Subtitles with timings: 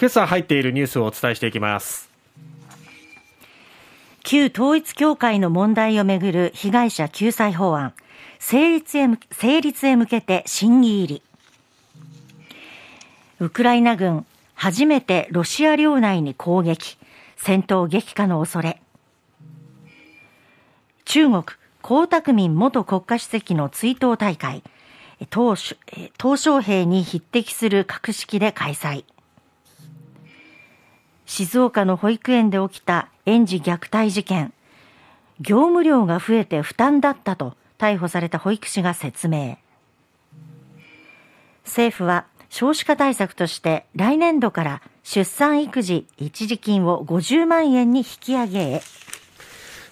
[0.00, 2.08] 今朝入っているニュースをお伝えしていきます。
[4.22, 7.94] 旧統一教会の問題をめぐる被害者救済法案。
[8.38, 11.22] 成立へ成立へ向けて審議入り。
[13.40, 14.24] ウクライナ軍
[14.54, 16.96] 初めてロシア領内に攻撃。
[17.36, 18.80] 戦闘激化の恐れ。
[21.06, 21.42] 中国
[21.82, 24.62] 江沢民元国家主席の追悼大会。
[25.28, 25.56] 鄧
[26.36, 29.04] 小平に匹敵する格式で開催。
[31.28, 34.54] 静岡の保育園で起きた園児虐待事件。
[35.40, 39.58] 業務量が増えて負担だったと逮捕された保育士が説明。
[41.66, 48.58] 政府は少子化対策として来年度から出産育児一時金を50万円に引き上げ。
[48.58, 48.82] へ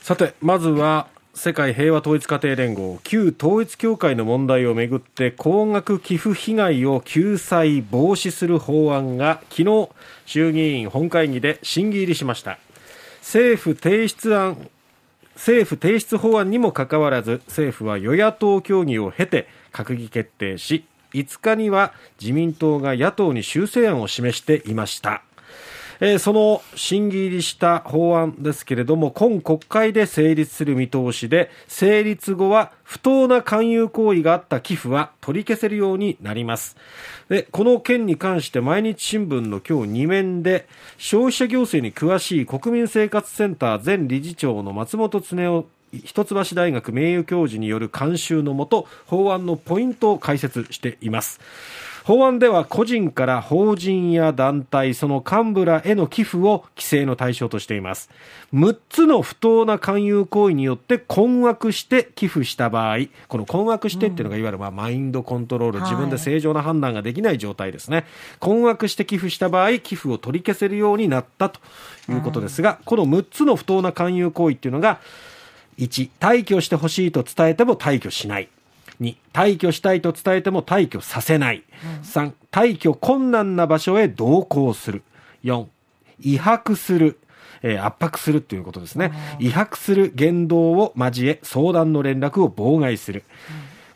[0.01, 1.07] さてまずは
[1.39, 9.91] 世界平和統一家庭連合旧統一教会の問題をめぐって高額寄付被害を救済防止する法案が昨日
[10.25, 12.59] 衆議院本会議で審議入りしました。
[13.21, 14.67] 政府提出案
[15.35, 25.23] 政府提出法案にもかかわらず政府は与野党協議を経て閣議決定し5日には自民党が野党に修正案を示していました。
[26.01, 36.77] えー、その審議入りした法案ですけれども今国会で成立する見通しで成立後は不当な勧誘行為があった寄付は取り消せるようになります。
[37.29, 45.67] でこの件に関して毎日新聞の今日2面で消費者行政に詳しい国民生活センター前理事長の松本恒夫
[46.05, 51.41] 一橋大学名誉教授による監修のもと法案のポイントを解説しています
[52.07, 58.11] 法案では個人から法人や団体、その幹部らへの寄付を規制の対象としています。
[58.55, 68.05] 6つの不当な勧誘行為によって困惑して寄付した場合、この困惑してっていうのがいわゆるまあマインドコントロール、自分で正常な判断ができない状態ですね。
[68.39, 71.59] 困惑して寄付した場合、寄付を取り消せるようになったと
[72.09, 75.01] いうことですが、この6つの不当な勧誘行為っていうのが、
[75.79, 78.49] 1、退去してほしいと伝えても退去しない。
[79.01, 85.03] 2退去したいと伝えても退去させない、うん、3退去困難な場所へ同行する
[85.45, 85.67] 4
[86.21, 87.19] 威迫する
[87.63, 89.13] えー、圧迫するということですね。
[89.41, 93.25] 威迫する言動を交え、相談の連絡を妨害する。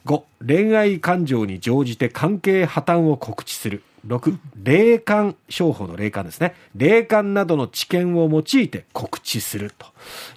[0.07, 3.83] 5、恋愛感情に乗じて関係破綻を告知する。
[4.07, 6.55] 6、霊感商法の霊感ですね。
[6.75, 9.87] 霊感などの知見を用いて告知すると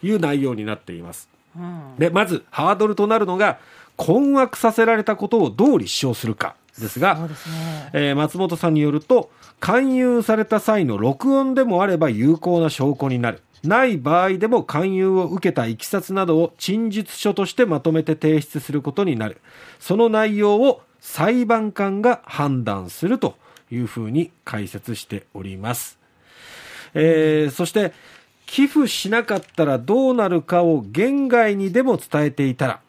[0.03, 1.29] いう内容になっています。
[1.97, 3.59] で、まず、ハードルとなるのが、
[3.95, 7.29] 困惑させられたことをどう立証するかですが、ね
[7.93, 13.41] えー、松本さんによると、勧誘された際の録音でもあれば有効な証拠になる。
[13.63, 19.39] ない場合でも勧誘を受けたいきさつなどを陳述書としてまとめて提出することになる。
[19.79, 23.35] その内容を裁判官が判断すると
[23.71, 25.97] いうふうに解説しております。
[26.93, 27.93] えー、そして、
[28.45, 32.79] 寄付しなかったらどうなるかを言外にでも伝えていたら、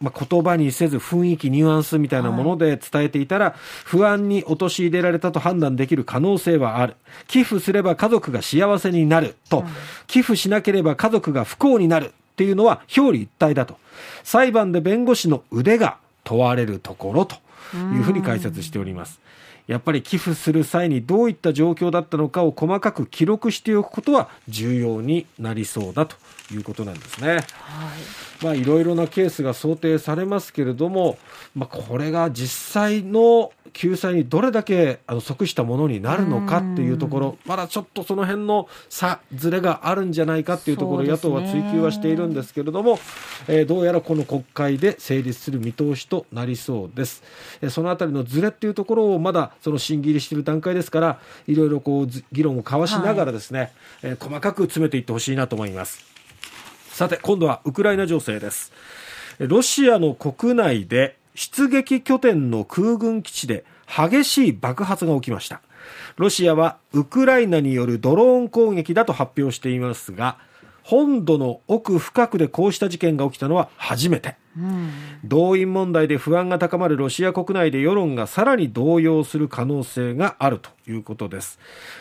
[0.00, 6.94] まあ、言葉にせず雰囲気、ニュアンスみたいなもので伝えていたら、不安に陥れられたと判断できる可能性はある。
[7.26, 9.64] 寄付すれば家族が幸せになると、
[10.06, 13.76] 寄付しなければ家族が不幸になるっていうのは表裏一体だと。
[14.22, 17.34] 裁判で弁護士の腕が問われるところと
[17.74, 19.20] いうふうに解説しております。
[19.68, 26.16] やっぱり寄付する際にどういった状況だったのかを細かく記録しておくことは重要になりそうだと
[26.52, 27.34] いうことなんですね。
[27.34, 27.44] はい
[28.42, 31.18] まあ、いろいろなケースが想定されますけれども、
[31.56, 42.98] まあ、これが実際の救済にどれだけあの即したものになるのかっていうところ、まだちょっとその辺の差、ずれがあるんじゃないかっていうところ、野党は追及はしているんですけれども、
[43.48, 47.22] えー、どうやらこの国会で成立する見通しとなりそうです。
[47.60, 53.70] えー、そのあたりのずれっていうところをまだその審議入りしている段階ですから、いろいろこう議論を交わしながらですね、はい、
[54.02, 56.04] えー、細かく詰めていってほしいなと思います。
[56.90, 58.72] さて、今度はウクライナ情勢です。
[59.38, 65.60] ロシアの国内で出撃拠点の空軍基地で激しい爆発が起きました。
[66.16, 70.38] ロシアはウクライナによるドローン攻撃だと発表していますが、
[70.88, 74.36] 本土の奥深くでこうした事件が起きたのは初めて。
[74.56, 74.90] うん、
[75.22, 81.58] 動員問題で不安が高まるロシア国内で世論がさらに動揺する可能性があるということです。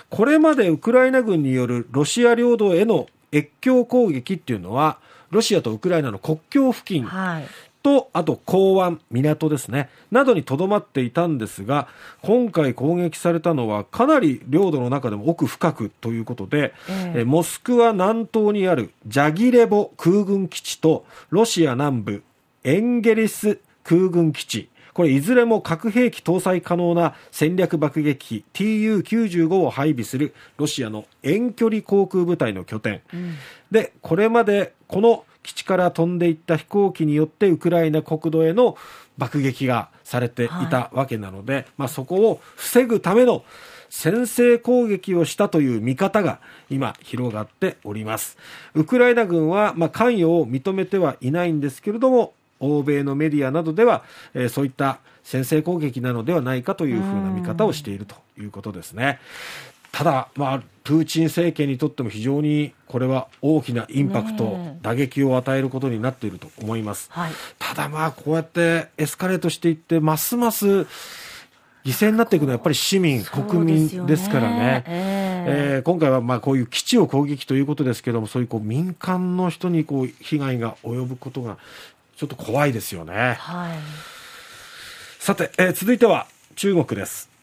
[0.09, 4.99] これまでウクライナ軍によるロシア領土への越境攻撃っていうのは、
[5.31, 7.05] ロシアとウクライナの国境付近
[7.87, 11.87] と、あと港湾、港ですね、などにとどまっていたんですが、
[12.21, 22.23] 今回攻撃されたのはかなり領土の中でも奥深くということで、えー、モスクワ南東にあるジャギレボ空軍基地とロシア南部
[22.65, 33.35] エンゲリス空軍基地、これいずれも核兵器搭載可能な戦略爆撃機 TU95 を配備するロシアの遠距離航空部隊の拠点、うん、
[33.71, 38.75] でこれまでこの基地から飛んでいった飛行機によってウクライナ国土への
[39.17, 43.45] 爆撃がされていたわけなので、はい、まあ、そこを防ぐための
[43.89, 46.39] 先制攻撃をしたという見方が
[46.69, 48.37] 今広がっております
[48.73, 54.03] ウクライナ軍はま関与を認めてはいないんですけれども欧米のメディアなどでは、
[54.33, 59.19] えー、そういった先制攻撃なのではないかというふうな見方をしているということですね。
[59.97, 67.09] ただ、まあ、プーチン政権にとっても非常にこれは大きなインパクト、打撃を与えることになっていると思います。
[67.11, 70.85] はい、ただ、まあ、こうやってエスカレートしていって、ますます犠
[71.83, 81.57] 牲になっていくのはやっぱり市民、国民ですからね、えー、えー、今回はまあこういう基地を攻撃ということですけども、そういうこう民間の人にこう被害が及ぶことが
[82.17, 83.35] ちょっと怖いですよね。
[83.39, 83.79] はい、
[85.17, 87.35] さて、えー、続いては中国です。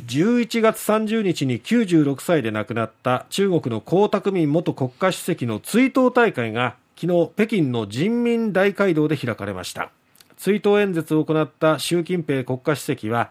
[0.00, 9.90] 11月30日に96歳で亡くなった中国の江沢民元国家主席の追悼大会が昨日北京の人民大会堂で開かれました。
[10.38, 13.30] 追悼演説を行った習近平国家主席は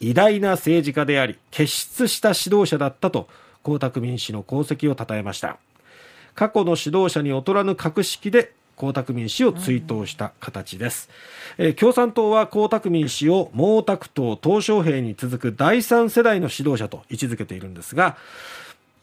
[0.00, 3.26] 偉大な政治家であり傑出した指導者だったと
[3.66, 5.56] 江沢民氏の功績を称えました。
[6.34, 11.08] 過去の指導者に劣らぬ格式で江沢民氏を追悼した形です、
[11.58, 18.16] うん、えー、共産党は江沢民氏を毛沢東鄧小平に続く第三世代の指導者と位置づけているんですが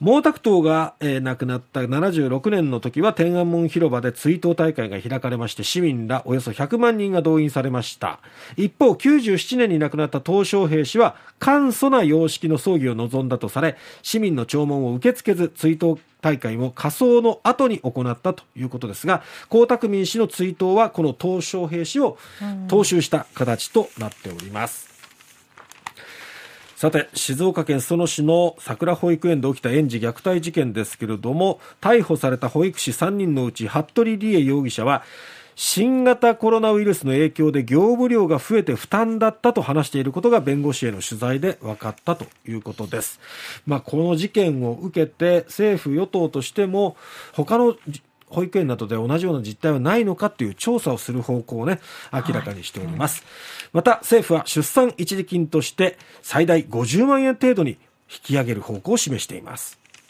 [0.01, 8.21] 毛沢東が、えー、亡くなった76年の時は天安門広場で追悼大会が開かれまして市民らおよそ100万人が動員されました
[8.55, 19.21] 一方97年に亡くなった鄧小平氏は簡素な様式の葬儀を望んだとされ市民の弔問を受け付けず追悼大会も火葬の後に行ったということですが
[19.53, 22.17] 江沢民氏の追悼はこの鄧小平氏を
[22.69, 24.88] 踏襲した形となっております。
[26.79, 35.03] さて、静岡県裾野市の桜保育園で起きた園児虐待事件ですけれども、逮捕された保育士3人のうち、服部理恵容疑者は、
[35.57, 43.19] 新型コロナウイルスの影響で業務量が増えて負担だったと話していることが弁護士への取材で分かったということです。
[43.67, 46.95] まあ、この事件を受けて政府与党としても
[47.33, 47.75] 他の
[48.29, 51.79] 保育園などで同じような実態はないのかという調査をする方向をね、
[52.13, 53.23] 明らかにしております。
[53.23, 57.77] はい、また、政府は出産一時金として最大50万円程度に引
[58.23, 59.78] き上げる方向を示しています。